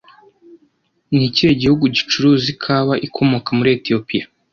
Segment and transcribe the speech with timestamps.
[1.15, 4.25] Ni ikihe gihugu gicuruza ikawa ikomoka muri Etiyopiya